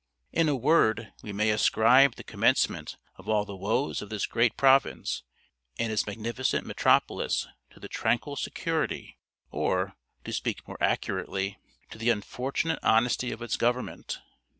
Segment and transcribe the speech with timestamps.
[0.31, 4.57] In a word, we may ascribe the commencement of all the woes of this great
[4.57, 5.21] province
[5.77, 9.19] and its magnificent metropolis to the tranquil security,
[9.51, 9.93] or,
[10.23, 11.59] to speak more accurately,
[11.91, 14.17] to the unfortunate honesty of its government.